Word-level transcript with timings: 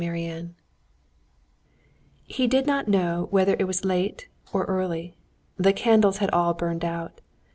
Chapter 0.01 0.13
15 0.15 0.55
He 2.25 2.47
did 2.47 2.65
not 2.65 2.87
know 2.87 3.27
whether 3.29 3.55
it 3.59 3.65
was 3.65 3.85
late 3.85 4.27
or 4.51 4.65
early. 4.65 5.13
The 5.57 5.73
candles 5.73 6.17
had 6.17 6.31
all 6.31 6.55
burned 6.55 6.83
out. 6.83 7.21